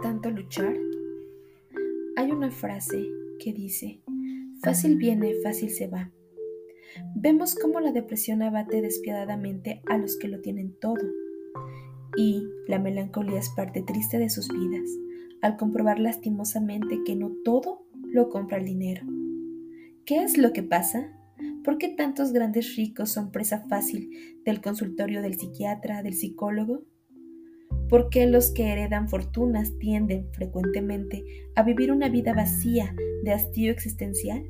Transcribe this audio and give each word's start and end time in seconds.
tanto 0.00 0.30
luchar? 0.30 0.76
Hay 2.16 2.30
una 2.30 2.50
frase 2.50 3.06
que 3.38 3.52
dice, 3.52 4.00
fácil 4.62 4.96
viene, 4.96 5.34
fácil 5.42 5.70
se 5.70 5.86
va. 5.86 6.10
Vemos 7.14 7.54
cómo 7.54 7.80
la 7.80 7.92
depresión 7.92 8.42
abate 8.42 8.82
despiadadamente 8.82 9.82
a 9.86 9.98
los 9.98 10.18
que 10.18 10.28
lo 10.28 10.40
tienen 10.40 10.74
todo 10.80 11.00
y 12.16 12.42
la 12.66 12.78
melancolía 12.78 13.38
es 13.38 13.50
parte 13.50 13.82
triste 13.82 14.18
de 14.18 14.30
sus 14.30 14.48
vidas, 14.48 14.90
al 15.42 15.56
comprobar 15.56 16.00
lastimosamente 16.00 17.02
que 17.04 17.14
no 17.14 17.30
todo 17.44 17.86
lo 18.02 18.28
compra 18.28 18.58
el 18.58 18.64
dinero. 18.64 19.06
¿Qué 20.04 20.24
es 20.24 20.38
lo 20.38 20.52
que 20.52 20.62
pasa? 20.62 21.16
¿Por 21.62 21.78
qué 21.78 21.88
tantos 21.88 22.32
grandes 22.32 22.74
ricos 22.76 23.10
son 23.10 23.30
presa 23.30 23.66
fácil 23.68 24.10
del 24.44 24.60
consultorio 24.60 25.22
del 25.22 25.38
psiquiatra, 25.38 26.02
del 26.02 26.14
psicólogo? 26.14 26.84
¿Por 27.90 28.08
qué 28.08 28.26
los 28.26 28.52
que 28.52 28.70
heredan 28.70 29.08
fortunas 29.08 29.76
tienden 29.78 30.28
frecuentemente 30.32 31.24
a 31.56 31.64
vivir 31.64 31.90
una 31.90 32.08
vida 32.08 32.32
vacía 32.32 32.94
de 33.24 33.32
hastío 33.32 33.72
existencial? 33.72 34.44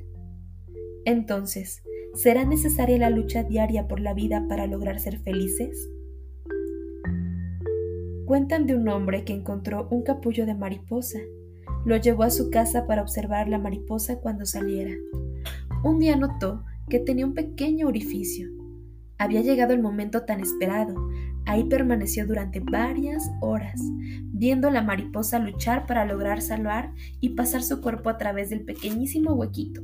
Entonces, 1.06 1.82
¿será 2.12 2.44
necesaria 2.44 2.98
la 2.98 3.08
lucha 3.08 3.42
diaria 3.42 3.88
por 3.88 3.98
la 3.98 4.12
vida 4.12 4.44
para 4.46 4.66
lograr 4.66 5.00
ser 5.00 5.18
felices? 5.20 5.90
Cuentan 8.26 8.66
de 8.66 8.76
un 8.76 8.86
hombre 8.90 9.24
que 9.24 9.32
encontró 9.32 9.88
un 9.90 10.02
capullo 10.02 10.44
de 10.44 10.54
mariposa. 10.54 11.18
Lo 11.86 11.96
llevó 11.96 12.24
a 12.24 12.30
su 12.30 12.50
casa 12.50 12.86
para 12.86 13.00
observar 13.00 13.48
la 13.48 13.58
mariposa 13.58 14.20
cuando 14.20 14.44
saliera. 14.44 14.92
Un 15.82 15.98
día 15.98 16.14
notó 16.14 16.62
que 16.90 16.98
tenía 16.98 17.24
un 17.24 17.32
pequeño 17.32 17.88
orificio. 17.88 18.50
Había 19.16 19.40
llegado 19.40 19.72
el 19.72 19.80
momento 19.80 20.24
tan 20.24 20.40
esperado. 20.40 20.94
Ahí 21.50 21.64
permaneció 21.64 22.28
durante 22.28 22.60
varias 22.60 23.28
horas, 23.40 23.80
viendo 24.26 24.70
la 24.70 24.82
mariposa 24.82 25.40
luchar 25.40 25.84
para 25.84 26.04
lograr 26.04 26.42
salvar 26.42 26.92
y 27.18 27.30
pasar 27.30 27.64
su 27.64 27.80
cuerpo 27.80 28.08
a 28.08 28.18
través 28.18 28.50
del 28.50 28.60
pequeñísimo 28.60 29.32
huequito. 29.32 29.82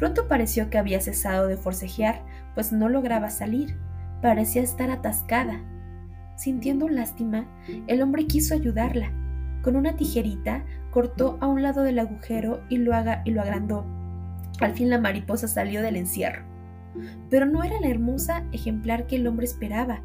Pronto 0.00 0.26
pareció 0.26 0.68
que 0.68 0.78
había 0.78 1.00
cesado 1.00 1.46
de 1.46 1.56
forcejear, 1.56 2.26
pues 2.56 2.72
no 2.72 2.88
lograba 2.88 3.30
salir. 3.30 3.76
Parecía 4.20 4.62
estar 4.62 4.90
atascada. 4.90 5.60
Sintiendo 6.36 6.88
lástima, 6.88 7.46
el 7.86 8.02
hombre 8.02 8.26
quiso 8.26 8.56
ayudarla. 8.56 9.12
Con 9.62 9.76
una 9.76 9.94
tijerita 9.94 10.64
cortó 10.90 11.38
a 11.40 11.46
un 11.46 11.62
lado 11.62 11.84
del 11.84 12.00
agujero 12.00 12.64
y 12.68 12.78
lo, 12.78 12.92
y 13.24 13.30
lo 13.30 13.42
agrandó. 13.42 13.86
Al 14.60 14.72
fin 14.72 14.90
la 14.90 14.98
mariposa 14.98 15.46
salió 15.46 15.82
del 15.82 15.94
encierro. 15.94 16.42
Pero 17.30 17.46
no 17.46 17.62
era 17.62 17.80
la 17.80 17.86
hermosa 17.86 18.44
ejemplar 18.50 19.06
que 19.06 19.14
el 19.14 19.28
hombre 19.28 19.46
esperaba. 19.46 20.02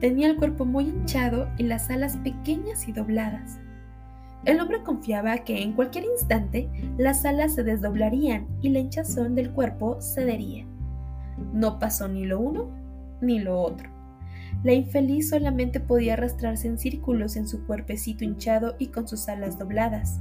Tenía 0.00 0.28
el 0.28 0.36
cuerpo 0.36 0.64
muy 0.64 0.84
hinchado 0.84 1.48
y 1.58 1.64
las 1.64 1.90
alas 1.90 2.16
pequeñas 2.18 2.88
y 2.88 2.92
dobladas. 2.92 3.58
El 4.44 4.60
hombre 4.60 4.82
confiaba 4.82 5.38
que 5.38 5.62
en 5.62 5.72
cualquier 5.72 6.04
instante 6.04 6.68
las 6.98 7.24
alas 7.24 7.54
se 7.54 7.62
desdoblarían 7.62 8.46
y 8.60 8.70
la 8.70 8.80
hinchazón 8.80 9.34
del 9.34 9.52
cuerpo 9.52 10.00
cedería. 10.00 10.66
No 11.52 11.78
pasó 11.78 12.08
ni 12.08 12.24
lo 12.24 12.40
uno 12.40 12.68
ni 13.20 13.38
lo 13.38 13.60
otro. 13.60 13.88
La 14.64 14.72
infeliz 14.72 15.30
solamente 15.30 15.80
podía 15.80 16.14
arrastrarse 16.14 16.68
en 16.68 16.78
círculos 16.78 17.36
en 17.36 17.46
su 17.46 17.64
cuerpecito 17.66 18.24
hinchado 18.24 18.74
y 18.78 18.88
con 18.88 19.08
sus 19.08 19.28
alas 19.28 19.58
dobladas. 19.58 20.20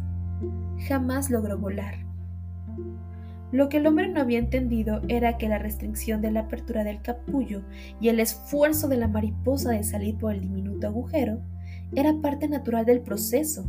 Jamás 0.88 1.30
logró 1.30 1.58
volar. 1.58 1.96
Lo 3.52 3.68
que 3.68 3.78
el 3.78 3.88
hombre 3.88 4.08
no 4.08 4.22
había 4.22 4.40
entendido 4.40 5.02
era 5.10 5.38
que 5.38 5.50
la 5.50 5.58
restricción 5.58 6.22
de 6.22 6.32
la 6.32 6.42
apertura 6.42 6.84
del 6.84 7.02
capullo 7.02 7.64
y 8.00 8.08
el 8.08 8.20
esfuerzo 8.20 8.88
de 8.88 8.98
la 8.98 9.10
mariposa 9.10 9.72
de 9.72 9.84
salir 9.84 10.18
por 10.18 10.34
el 10.34 10.42
diminuto 10.42 10.88
agujero 10.88 11.42
era 11.94 12.14
parte 12.22 12.48
natural 12.48 12.86
del 12.86 13.02
proceso, 13.02 13.66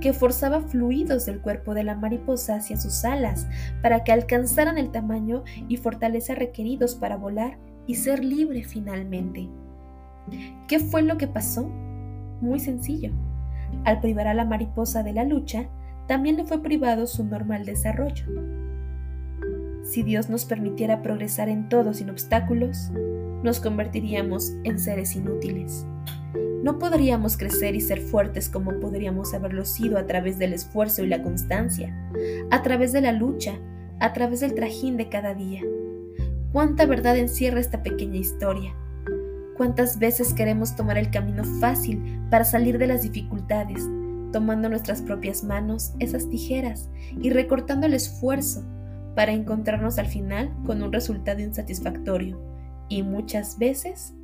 que 0.00 0.12
forzaba 0.12 0.62
fluidos 0.62 1.26
del 1.26 1.40
cuerpo 1.40 1.74
de 1.74 1.84
la 1.84 1.94
mariposa 1.94 2.56
hacia 2.56 2.76
sus 2.76 3.04
alas 3.04 3.46
para 3.82 4.02
que 4.02 4.12
alcanzaran 4.12 4.78
el 4.78 4.90
tamaño 4.90 5.44
y 5.68 5.76
fortaleza 5.76 6.34
requeridos 6.34 6.96
para 6.96 7.16
volar 7.16 7.58
y 7.86 7.96
ser 7.96 8.24
libre 8.24 8.64
finalmente. 8.64 9.48
¿Qué 10.66 10.80
fue 10.80 11.02
lo 11.02 11.18
que 11.18 11.28
pasó? 11.28 11.68
Muy 12.40 12.58
sencillo. 12.58 13.12
Al 13.84 14.00
privar 14.00 14.26
a 14.26 14.34
la 14.34 14.44
mariposa 14.44 15.02
de 15.02 15.12
la 15.12 15.24
lucha, 15.24 15.68
también 16.08 16.36
le 16.36 16.44
fue 16.44 16.62
privado 16.62 17.06
su 17.06 17.24
normal 17.24 17.64
desarrollo. 17.64 18.63
Si 19.84 20.02
Dios 20.02 20.30
nos 20.30 20.46
permitiera 20.46 21.02
progresar 21.02 21.50
en 21.50 21.68
todo 21.68 21.92
sin 21.92 22.08
obstáculos, 22.08 22.90
nos 23.42 23.60
convertiríamos 23.60 24.52
en 24.64 24.78
seres 24.78 25.14
inútiles. 25.14 25.86
No 26.62 26.78
podríamos 26.78 27.36
crecer 27.36 27.74
y 27.74 27.82
ser 27.82 28.00
fuertes 28.00 28.48
como 28.48 28.80
podríamos 28.80 29.34
haberlo 29.34 29.66
sido 29.66 29.98
a 29.98 30.06
través 30.06 30.38
del 30.38 30.54
esfuerzo 30.54 31.04
y 31.04 31.08
la 31.08 31.22
constancia, 31.22 31.94
a 32.50 32.62
través 32.62 32.92
de 32.92 33.02
la 33.02 33.12
lucha, 33.12 33.52
a 34.00 34.14
través 34.14 34.40
del 34.40 34.54
trajín 34.54 34.96
de 34.96 35.10
cada 35.10 35.34
día. 35.34 35.60
¿Cuánta 36.50 36.86
verdad 36.86 37.18
encierra 37.18 37.60
esta 37.60 37.82
pequeña 37.82 38.16
historia? 38.16 38.74
¿Cuántas 39.54 39.98
veces 39.98 40.32
queremos 40.32 40.74
tomar 40.76 40.96
el 40.96 41.10
camino 41.10 41.44
fácil 41.60 42.20
para 42.30 42.44
salir 42.44 42.78
de 42.78 42.86
las 42.86 43.02
dificultades, 43.02 43.86
tomando 44.32 44.70
nuestras 44.70 45.02
propias 45.02 45.44
manos 45.44 45.92
esas 45.98 46.26
tijeras 46.30 46.88
y 47.20 47.28
recortando 47.28 47.86
el 47.86 47.92
esfuerzo 47.92 48.64
para 49.14 49.32
encontrarnos 49.32 49.98
al 49.98 50.06
final 50.06 50.52
con 50.66 50.82
un 50.82 50.92
resultado 50.92 51.40
insatisfactorio 51.40 52.40
y 52.88 53.02
muchas 53.02 53.58
veces 53.58 54.14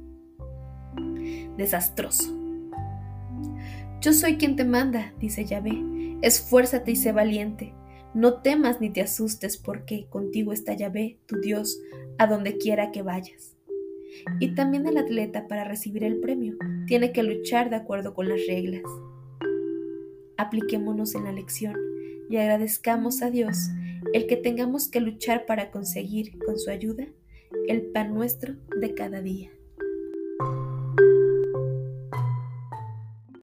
desastroso? 1.56 2.36
Yo 4.00 4.12
soy 4.14 4.36
quien 4.36 4.56
te 4.56 4.64
manda, 4.64 5.12
dice 5.18 5.44
Yahvé. 5.44 6.18
Esfuérzate 6.22 6.92
y 6.92 6.96
sé 6.96 7.12
valiente. 7.12 7.74
No 8.14 8.40
temas 8.40 8.80
ni 8.80 8.90
te 8.90 9.02
asustes 9.02 9.56
porque 9.56 10.06
contigo 10.08 10.52
está 10.52 10.72
Yahvé, 10.72 11.18
tu 11.26 11.38
Dios, 11.40 11.78
a 12.18 12.26
donde 12.26 12.56
quiera 12.56 12.92
que 12.92 13.02
vayas. 13.02 13.56
Y 14.40 14.54
también 14.54 14.86
el 14.86 14.96
atleta 14.96 15.46
para 15.48 15.64
recibir 15.64 16.02
el 16.04 16.18
premio 16.18 16.56
tiene 16.86 17.12
que 17.12 17.22
luchar 17.22 17.70
de 17.70 17.76
acuerdo 17.76 18.14
con 18.14 18.28
las 18.28 18.40
reglas. 18.48 18.82
Apliquémonos 20.36 21.14
en 21.14 21.24
la 21.24 21.32
lección 21.32 21.76
y 22.28 22.36
agradezcamos 22.36 23.22
a 23.22 23.30
Dios 23.30 23.68
el 24.12 24.26
que 24.26 24.36
tengamos 24.36 24.88
que 24.88 25.00
luchar 25.00 25.46
para 25.46 25.70
conseguir, 25.70 26.38
con 26.38 26.58
su 26.58 26.70
ayuda, 26.70 27.06
el 27.68 27.82
pan 27.92 28.14
nuestro 28.14 28.54
de 28.76 28.94
cada 28.94 29.20
día. 29.20 29.50